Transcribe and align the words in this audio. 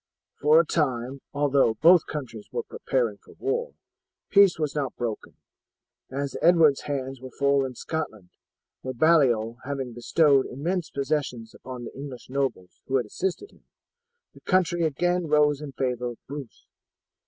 For 0.39 0.59
a 0.59 0.65
time, 0.65 1.21
although 1.31 1.75
both 1.75 2.07
countries 2.07 2.47
were 2.51 2.63
preparing 2.63 3.19
for 3.19 3.33
war, 3.35 3.75
peace 4.31 4.57
was 4.57 4.73
not 4.73 4.95
broken, 4.95 5.35
as 6.09 6.35
Edward's 6.41 6.85
hands 6.89 7.21
were 7.21 7.29
full 7.29 7.63
in 7.63 7.75
Scotland, 7.75 8.31
where 8.81 8.95
Baliol 8.95 9.57
having 9.63 9.93
bestowed 9.93 10.47
immense 10.47 10.89
possessions 10.89 11.53
upon 11.53 11.83
the 11.83 11.93
English 11.95 12.31
nobles 12.31 12.81
who 12.87 12.95
had 12.95 13.05
assisted 13.05 13.51
him, 13.51 13.65
the 14.33 14.41
country 14.41 14.85
again 14.85 15.27
rose 15.27 15.61
in 15.61 15.71
favour 15.71 16.07
of 16.07 16.17
Bruce. 16.27 16.65